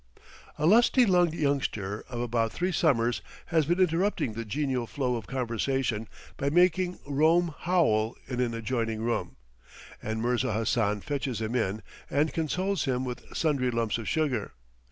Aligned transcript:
A 0.57 0.65
lusty 0.65 1.05
lunged 1.05 1.35
youngster 1.35 2.03
of 2.09 2.21
about 2.21 2.51
three 2.51 2.71
summers 2.71 3.21
has 3.45 3.67
been 3.67 3.79
interrupting 3.79 4.33
the 4.33 4.43
genial 4.43 4.87
flow 4.87 5.15
of 5.15 5.27
conversation 5.27 6.07
by 6.37 6.49
making 6.49 6.97
"Rome 7.05 7.53
howl" 7.55 8.15
in 8.25 8.39
an 8.39 8.55
adjoining 8.55 9.03
room, 9.03 9.35
and 10.01 10.19
Mirza 10.19 10.53
Hassan 10.53 11.01
fetches 11.01 11.39
him 11.39 11.53
in 11.53 11.83
and 12.09 12.33
consoles 12.33 12.85
him 12.85 13.05
with 13.05 13.25
sundry 13.37 13.69
lumps 13.69 13.99
of 13.99 14.09
sugar. 14.09 14.53